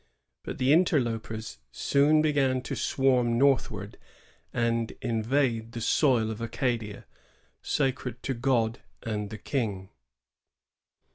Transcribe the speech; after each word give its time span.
But 0.41 0.57
the 0.57 0.73
interlopers 0.73 1.59
soon 1.71 2.23
began 2.23 2.63
to 2.63 2.75
swarm 2.75 3.37
northward 3.37 3.99
and 4.51 4.91
invade 4.99 5.73
the 5.73 5.79
soil 5.79 6.31
of 6.31 6.41
Acadia, 6.41 7.05
sacred 7.61 8.23
to 8.23 8.33
God 8.33 8.81
and 9.03 9.29
the 9.29 9.37
King. 9.37 9.89